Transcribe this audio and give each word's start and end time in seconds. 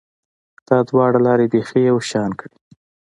دا 0.67 0.77
دواړې 0.89 1.19
لارې 1.25 1.45
بیخي 1.53 1.79
یو 1.89 1.97
شان 2.09 2.31
کړې 2.39 2.57